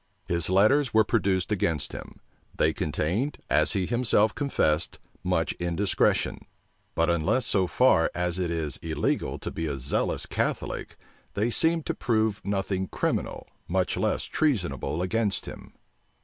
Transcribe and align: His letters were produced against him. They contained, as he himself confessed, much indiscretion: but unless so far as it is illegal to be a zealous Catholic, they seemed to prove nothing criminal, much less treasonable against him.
His 0.25 0.49
letters 0.49 0.95
were 0.95 1.03
produced 1.03 1.51
against 1.51 1.91
him. 1.91 2.19
They 2.57 2.73
contained, 2.73 3.37
as 3.51 3.73
he 3.73 3.85
himself 3.85 4.33
confessed, 4.33 4.97
much 5.23 5.53
indiscretion: 5.59 6.39
but 6.95 7.07
unless 7.07 7.45
so 7.45 7.67
far 7.67 8.09
as 8.15 8.39
it 8.39 8.49
is 8.49 8.77
illegal 8.77 9.37
to 9.37 9.51
be 9.51 9.67
a 9.67 9.77
zealous 9.77 10.25
Catholic, 10.25 10.97
they 11.35 11.51
seemed 11.51 11.85
to 11.85 11.93
prove 11.93 12.41
nothing 12.43 12.87
criminal, 12.87 13.45
much 13.67 13.95
less 13.95 14.23
treasonable 14.23 15.03
against 15.03 15.45
him. 15.45 15.71